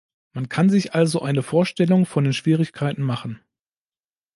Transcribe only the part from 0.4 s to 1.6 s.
kann sich also eine